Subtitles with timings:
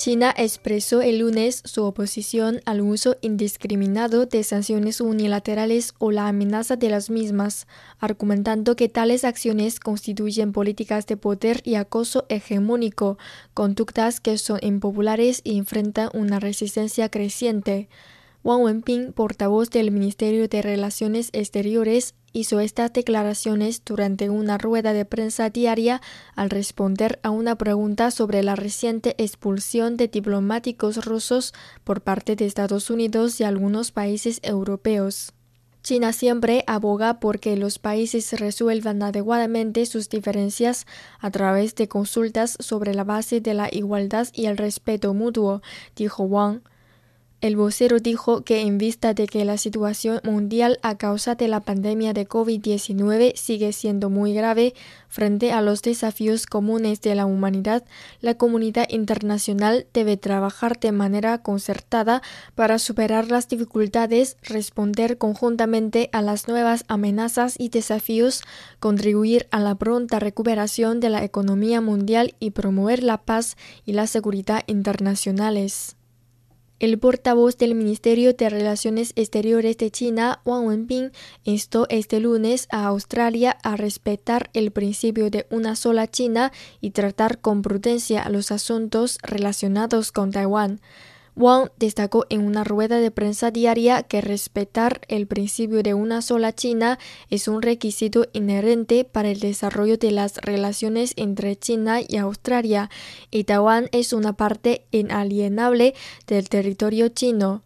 [0.00, 6.76] China expresó el lunes su oposición al uso indiscriminado de sanciones unilaterales o la amenaza
[6.76, 7.66] de las mismas,
[7.98, 13.18] argumentando que tales acciones constituyen políticas de poder y acoso hegemónico,
[13.52, 17.90] conductas que son impopulares y enfrentan una resistencia creciente.
[18.42, 25.04] Wang Wenbin, portavoz del Ministerio de Relaciones Exteriores, hizo estas declaraciones durante una rueda de
[25.04, 26.00] prensa diaria
[26.34, 31.54] al responder a una pregunta sobre la reciente expulsión de diplomáticos rusos
[31.84, 35.32] por parte de Estados Unidos y algunos países europeos.
[35.82, 40.86] China siempre aboga por que los países resuelvan adecuadamente sus diferencias
[41.18, 45.62] a través de consultas sobre la base de la igualdad y el respeto mutuo,
[45.96, 46.60] dijo Wang.
[47.40, 51.60] El vocero dijo que en vista de que la situación mundial a causa de la
[51.60, 54.74] pandemia de COVID-19 sigue siendo muy grave
[55.08, 57.82] frente a los desafíos comunes de la humanidad,
[58.20, 62.20] la comunidad internacional debe trabajar de manera concertada
[62.54, 68.42] para superar las dificultades, responder conjuntamente a las nuevas amenazas y desafíos,
[68.80, 73.56] contribuir a la pronta recuperación de la economía mundial y promover la paz
[73.86, 75.96] y la seguridad internacionales.
[76.80, 81.12] El portavoz del Ministerio de Relaciones Exteriores de China, Wang Wenbin,
[81.44, 87.38] instó este lunes a Australia a respetar el principio de una sola China y tratar
[87.38, 90.80] con prudencia los asuntos relacionados con Taiwán.
[91.40, 96.54] Wang destacó en una rueda de prensa diaria que respetar el principio de una sola
[96.54, 96.98] China
[97.30, 102.90] es un requisito inherente para el desarrollo de las relaciones entre China y Australia,
[103.30, 105.94] y Taiwán es una parte inalienable
[106.26, 107.62] del territorio chino.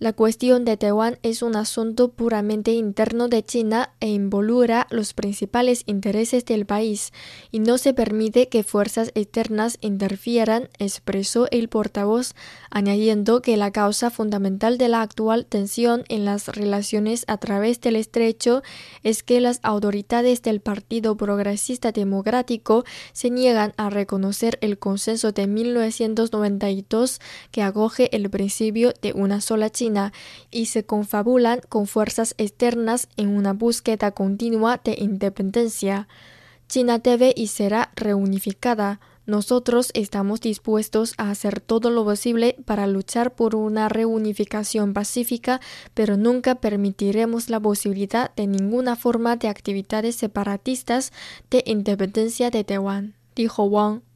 [0.00, 5.82] La cuestión de Taiwán es un asunto puramente interno de China e involucra los principales
[5.86, 7.12] intereses del país,
[7.50, 12.36] y no se permite que fuerzas externas interfieran, expresó el portavoz,
[12.70, 17.96] añadiendo que la causa fundamental de la actual tensión en las relaciones a través del
[17.96, 18.62] estrecho
[19.02, 25.48] es que las autoridades del Partido Progresista Democrático se niegan a reconocer el consenso de
[25.48, 27.20] 1992
[27.50, 29.87] que acoge el principio de una sola China
[30.50, 36.08] y se confabulan con fuerzas externas en una búsqueda continua de independencia.
[36.68, 39.00] China debe y será reunificada.
[39.26, 45.60] Nosotros estamos dispuestos a hacer todo lo posible para luchar por una reunificación pacífica,
[45.92, 51.12] pero nunca permitiremos la posibilidad de ninguna forma de actividades separatistas
[51.50, 54.07] de independencia de Taiwán, dijo Wang.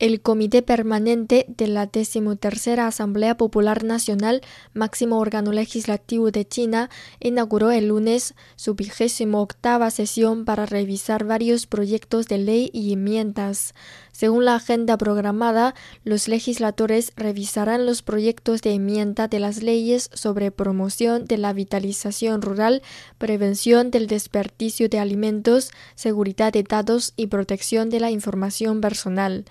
[0.00, 4.42] El Comité Permanente de la XIII Asamblea Popular Nacional,
[4.72, 6.88] máximo órgano legislativo de China,
[7.18, 13.74] inauguró el lunes su vigésimo octava sesión para revisar varios proyectos de ley y enmiendas.
[14.12, 20.52] Según la agenda programada, los legisladores revisarán los proyectos de enmienda de las leyes sobre
[20.52, 22.82] promoción de la vitalización rural,
[23.18, 29.44] prevención del desperdicio de alimentos, seguridad de datos y protección de la información personal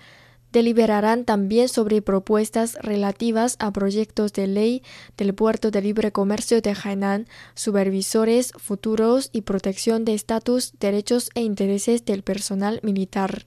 [0.52, 4.82] deliberarán también sobre propuestas relativas a proyectos de ley
[5.16, 11.42] del puerto de libre comercio de Hainan, supervisores futuros y protección de estatus, derechos e
[11.42, 13.46] intereses del personal militar.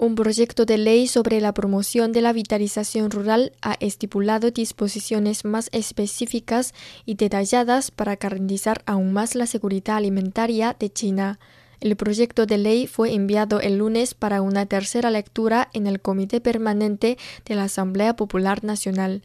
[0.00, 5.68] Un proyecto de ley sobre la promoción de la vitalización rural ha estipulado disposiciones más
[5.72, 6.72] específicas
[7.04, 11.40] y detalladas para garantizar aún más la seguridad alimentaria de China.
[11.80, 16.40] El proyecto de ley fue enviado el lunes para una tercera lectura en el Comité
[16.40, 19.22] Permanente de la Asamblea Popular Nacional.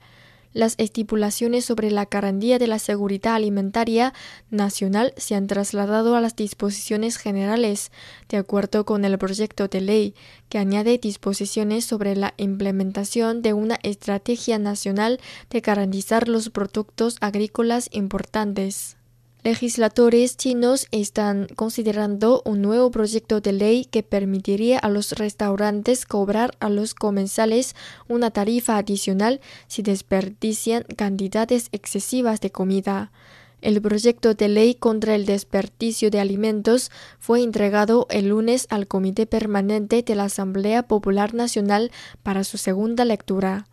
[0.53, 4.13] Las estipulaciones sobre la garantía de la seguridad alimentaria
[4.51, 7.91] nacional se han trasladado a las disposiciones generales,
[8.29, 10.13] de acuerdo con el proyecto de ley,
[10.50, 15.19] que añade disposiciones sobre la implementación de una estrategia nacional
[15.50, 18.95] de garantizar los productos agrícolas importantes.
[19.43, 26.55] Legisladores chinos están considerando un nuevo proyecto de ley que permitiría a los restaurantes cobrar
[26.61, 27.75] a los comensales
[28.07, 33.11] una tarifa adicional si desperdician cantidades excesivas de comida.
[33.59, 39.25] El proyecto de ley contra el desperdicio de alimentos fue entregado el lunes al Comité
[39.25, 41.91] Permanente de la Asamblea Popular Nacional
[42.23, 43.67] para su segunda lectura.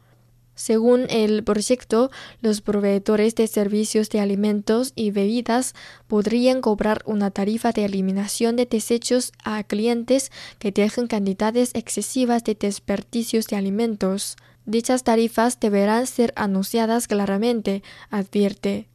[0.60, 2.10] Según el proyecto,
[2.42, 5.74] los proveedores de servicios de alimentos y bebidas
[6.06, 12.56] podrían cobrar una tarifa de eliminación de desechos a clientes que dejen cantidades excesivas de
[12.56, 14.36] desperdicios de alimentos.
[14.66, 18.89] Dichas tarifas deberán ser anunciadas claramente, advierte.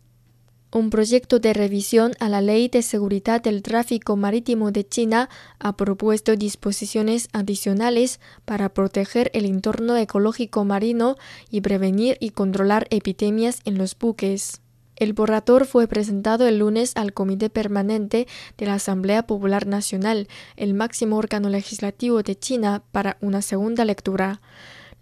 [0.71, 5.77] Un proyecto de revisión a la Ley de Seguridad del Tráfico Marítimo de China ha
[5.77, 11.15] propuesto disposiciones adicionales para proteger el entorno ecológico marino
[11.49, 14.59] y prevenir y controlar epidemias en los buques.
[14.97, 18.27] El borrador fue presentado el lunes al Comité Permanente
[18.57, 24.41] de la Asamblea Popular Nacional, el máximo órgano legislativo de China, para una segunda lectura.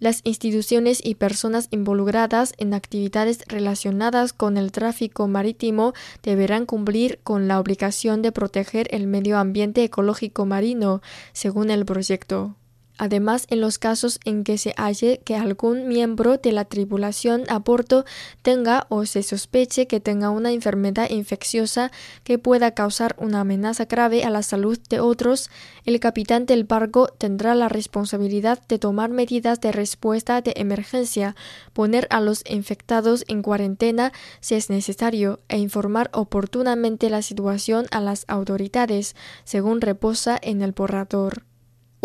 [0.03, 7.47] Las instituciones y personas involucradas en actividades relacionadas con el tráfico marítimo deberán cumplir con
[7.47, 11.01] la obligación de proteger el medio ambiente ecológico marino,
[11.31, 12.57] según el proyecto.
[12.99, 17.57] Además, en los casos en que se halle que algún miembro de la tripulación a
[17.57, 18.05] bordo
[18.43, 21.91] tenga o se sospeche que tenga una enfermedad infecciosa
[22.23, 25.49] que pueda causar una amenaza grave a la salud de otros,
[25.85, 31.35] el capitán del barco tendrá la responsabilidad de tomar medidas de respuesta de emergencia,
[31.73, 38.01] poner a los infectados en cuarentena si es necesario e informar oportunamente la situación a
[38.01, 41.43] las autoridades, según reposa en el borrador.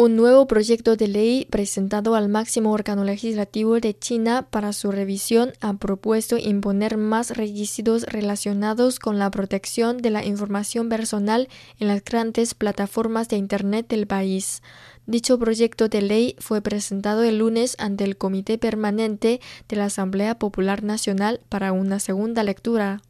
[0.00, 5.54] Un nuevo proyecto de ley presentado al máximo órgano legislativo de China para su revisión
[5.60, 11.48] ha propuesto imponer más requisitos relacionados con la protección de la información personal
[11.80, 14.62] en las grandes plataformas de Internet del país.
[15.06, 20.38] Dicho proyecto de ley fue presentado el lunes ante el Comité Permanente de la Asamblea
[20.38, 23.02] Popular Nacional para una segunda lectura.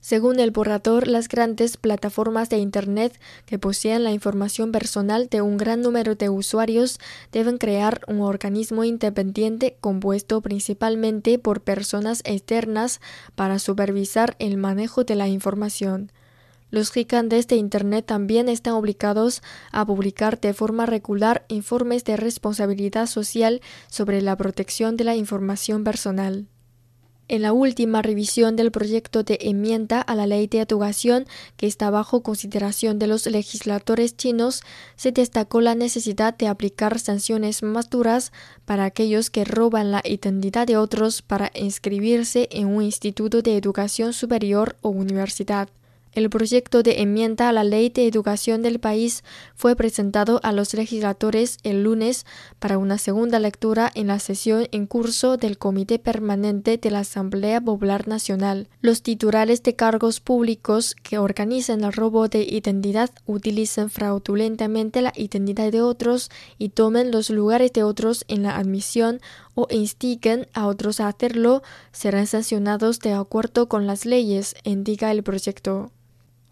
[0.00, 5.58] Según el borrador, las grandes plataformas de Internet que poseen la información personal de un
[5.58, 6.98] gran número de usuarios
[7.32, 13.00] deben crear un organismo independiente compuesto principalmente por personas externas
[13.34, 16.10] para supervisar el manejo de la información.
[16.70, 23.06] Los gigantes de Internet también están obligados a publicar de forma regular informes de responsabilidad
[23.06, 26.46] social sobre la protección de la información personal.
[27.30, 31.88] En la última revisión del proyecto de enmienda a la ley de educación que está
[31.88, 34.64] bajo consideración de los legisladores chinos,
[34.96, 38.32] se destacó la necesidad de aplicar sanciones más duras
[38.64, 44.12] para aquellos que roban la identidad de otros para inscribirse en un instituto de educación
[44.12, 45.68] superior o universidad.
[46.12, 49.22] El proyecto de enmienda a la Ley de Educación del país
[49.54, 52.26] fue presentado a los legisladores el lunes
[52.58, 57.60] para una segunda lectura en la sesión en curso del Comité Permanente de la Asamblea
[57.60, 58.68] Popular Nacional.
[58.80, 65.70] Los titulares de cargos públicos que organizan el robo de identidad utilicen fraudulentamente la identidad
[65.70, 66.28] de otros
[66.58, 69.20] y tomen los lugares de otros en la admisión
[69.54, 71.62] o instiguen a otros a hacerlo
[71.92, 75.92] serán sancionados de acuerdo con las leyes, indica el proyecto.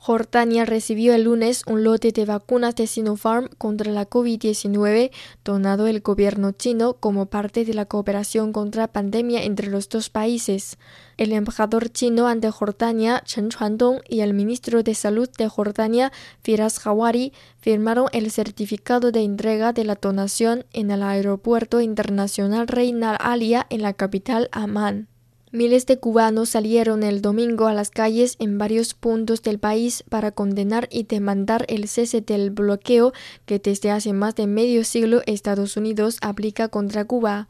[0.00, 5.10] Jordania recibió el lunes un lote de vacunas de Sinopharm contra la COVID-19
[5.44, 10.78] donado el gobierno chino como parte de la cooperación contra pandemia entre los dos países.
[11.16, 16.12] El embajador chino ante Jordania, Chen Chuandong, y el ministro de Salud de Jordania,
[16.42, 23.16] Firas Hawari, firmaron el certificado de entrega de la donación en el aeropuerto internacional Reina
[23.16, 25.08] Alia en la capital Amán.
[25.50, 30.30] Miles de cubanos salieron el domingo a las calles en varios puntos del país para
[30.30, 33.14] condenar y demandar el cese del bloqueo
[33.46, 37.48] que desde hace más de medio siglo Estados Unidos aplica contra Cuba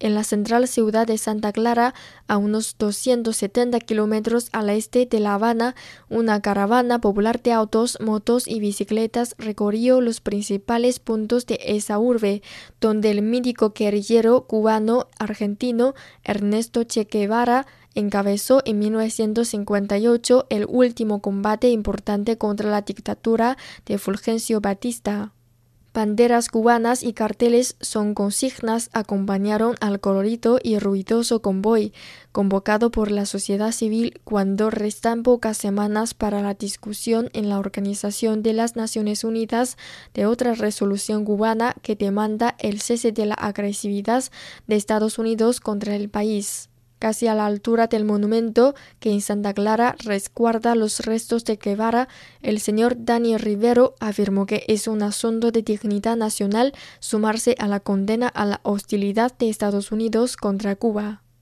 [0.00, 1.94] en la central ciudad de Santa Clara,
[2.26, 5.74] a unos 270 kilómetros al este de La Habana,
[6.08, 12.42] una caravana popular de autos, motos y bicicletas recorrió los principales puntos de esa urbe,
[12.80, 21.70] donde el mítico guerrillero cubano argentino Ernesto Che Guevara encabezó en 1958 el último combate
[21.70, 25.32] importante contra la dictadura de Fulgencio Batista.
[25.94, 31.92] Banderas cubanas y carteles son consignas acompañaron al colorido y ruidoso convoy
[32.30, 38.42] convocado por la sociedad civil cuando restan pocas semanas para la discusión en la Organización
[38.42, 39.76] de las Naciones Unidas
[40.14, 44.24] de otra resolución cubana que demanda el cese de la agresividad
[44.66, 49.54] de Estados Unidos contra el país casi a la altura del monumento que en Santa
[49.54, 52.08] Clara resguarda los restos de Guevara,
[52.42, 57.80] el señor Daniel Rivero afirmó que es un asunto de dignidad nacional sumarse a la
[57.80, 61.22] condena a la hostilidad de Estados Unidos contra Cuba.